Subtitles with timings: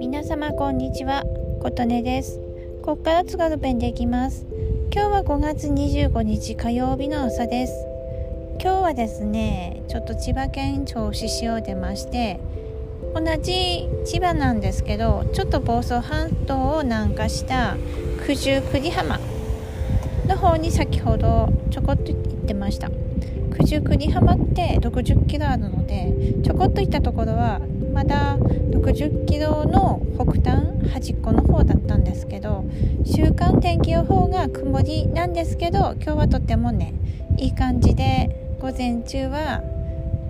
[0.00, 1.22] 皆様こんにちは
[1.62, 2.40] 琴音です。
[2.82, 4.44] ここから津軽弁でいきます。
[4.92, 7.72] 今日は5月25日火曜日の朝です。
[8.60, 12.40] 今日はですねちょっと千葉県銚子市を出まして
[13.14, 17.76] 同じ千葉なんですけどちょっと房総半島を南下した
[18.26, 19.20] 九十九里浜
[20.38, 22.90] 方に先ほどちょこっと行ってました。
[23.58, 26.14] 九十九里浜って60キロあるので
[26.44, 27.60] ちょこっと行ったところは
[27.92, 32.64] まだ60キロの北端端っこの方だったんですけど
[33.04, 36.94] 週間天気予報が曇りなんですけど今日はとってもね
[37.36, 39.62] いい感じで午前中は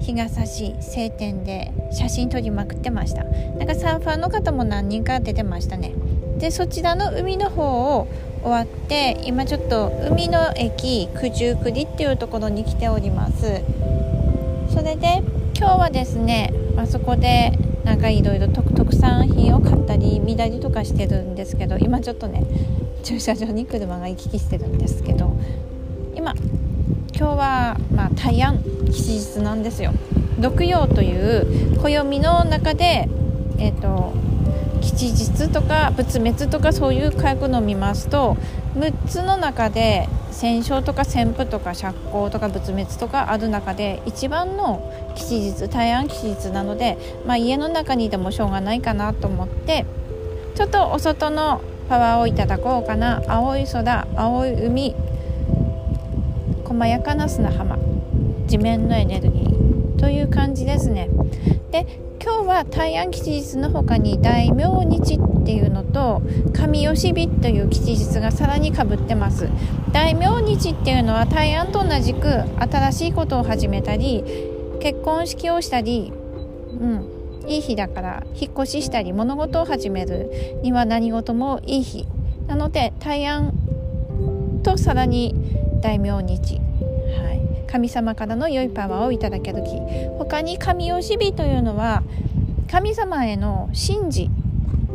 [0.00, 3.24] 日が差し晴天で写真撮りまくってました。
[3.24, 5.92] なんかサーファーの方も何人か出てましたね。
[6.38, 8.08] でそちらの海の方を
[8.42, 13.62] 終わって今ちょっと海の駅九十九里っていうところに来ております。
[14.70, 15.22] それで
[15.56, 17.52] 今日はですねあそこで
[17.84, 22.44] なんかいろいろ特産品を買ったり見たりとかしてるんですけど今ちょっとね
[23.02, 25.36] 駐車場に車が行き来してるんですけど
[26.14, 26.34] 今
[27.14, 29.92] 今日はまあ大安吉日なんですよ。
[30.40, 33.08] 六曜という暦の中で
[33.58, 34.12] えっ、ー、と
[35.08, 38.36] 吉日とか仏滅とかそういう書くのを見ますと
[38.74, 49.86] 6つの中で戦勝とか旋風とか釈光とか仏滅とかある中で一番の吉日大安吉日なので、まあ、家の中にいてもしょうがないかなと思って
[50.54, 53.20] ちょっとお外のパワーをいただこうかな。
[53.26, 54.94] 青い空青い海
[56.64, 57.78] 細やかな砂浜
[58.46, 61.08] 地面のエネルギーという感じですね。
[61.72, 61.86] で
[62.42, 69.48] 日は大安吉日の他に大明日っていうのと神吉日という吉日がさらにかぶってます。
[69.92, 74.24] 大明日っていうのは大安と同じく新しいことを始めたり
[74.80, 76.12] 結婚式をしたり
[76.80, 77.06] うん
[77.46, 80.30] いい日だから引っ越ししたり物事を始める
[80.62, 82.06] には何事もいい日。
[82.46, 83.52] なので大安
[84.62, 85.34] とさらに
[85.82, 86.60] 大明日。
[87.70, 89.78] 神様からの良いパワーをいただける日。
[90.18, 92.02] 他に神吉日というのは
[92.70, 94.30] 神様への神事。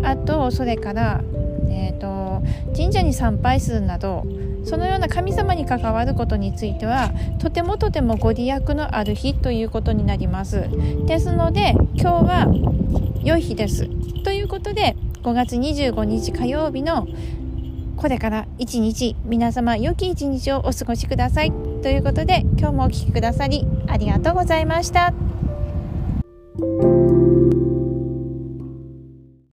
[0.04, 1.22] あとそれから、
[1.68, 2.42] えーと、
[2.76, 4.26] 神社に参拝するなど
[4.64, 10.70] そのような神様に関わることについてはとてもとてもご利益のある日ということになります。
[11.06, 12.48] ですので今日は
[13.24, 13.88] 良い日です。
[14.24, 17.08] ということで5月25日火曜日の
[17.98, 21.52] これから一日皆様良き一日をお過ごしください。
[21.82, 25.14] ということで今日もお聴きくださりありがとうございました。